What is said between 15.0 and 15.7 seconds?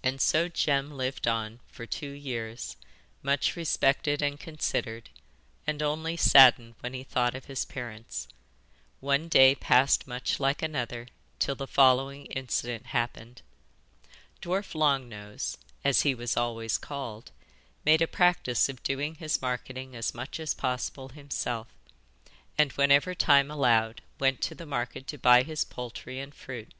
Nose